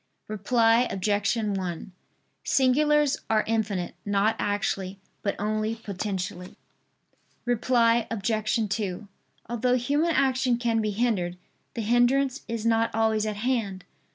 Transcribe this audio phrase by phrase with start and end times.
[0.27, 1.37] Reply Obj.
[1.37, 1.91] 1:
[2.43, 6.55] Singulars are infinite; not actually, but only potentially.
[7.45, 8.59] Reply Obj.
[8.67, 9.07] 2:
[9.47, 11.37] Although human action can be hindered,
[11.75, 13.85] the hindrance is not always at hand.